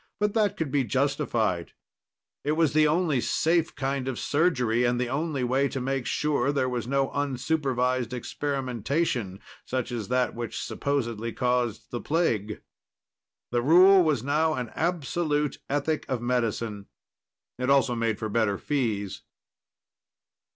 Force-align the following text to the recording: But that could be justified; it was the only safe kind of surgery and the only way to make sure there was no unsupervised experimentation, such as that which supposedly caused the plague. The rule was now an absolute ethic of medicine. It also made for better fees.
But 0.19 0.33
that 0.33 0.57
could 0.57 0.71
be 0.71 0.83
justified; 0.83 1.73
it 2.43 2.53
was 2.53 2.73
the 2.73 2.87
only 2.87 3.21
safe 3.21 3.75
kind 3.75 4.07
of 4.07 4.17
surgery 4.17 4.83
and 4.83 4.99
the 4.99 5.09
only 5.09 5.43
way 5.43 5.67
to 5.69 5.79
make 5.79 6.07
sure 6.07 6.51
there 6.51 6.67
was 6.67 6.87
no 6.87 7.09
unsupervised 7.11 8.11
experimentation, 8.11 9.39
such 9.63 9.91
as 9.91 10.07
that 10.07 10.33
which 10.33 10.59
supposedly 10.59 11.31
caused 11.31 11.91
the 11.91 12.01
plague. 12.01 12.63
The 13.51 13.61
rule 13.61 14.01
was 14.03 14.23
now 14.23 14.55
an 14.55 14.71
absolute 14.73 15.59
ethic 15.69 16.07
of 16.09 16.19
medicine. 16.19 16.87
It 17.59 17.69
also 17.69 17.93
made 17.93 18.17
for 18.17 18.27
better 18.27 18.57
fees. 18.57 19.21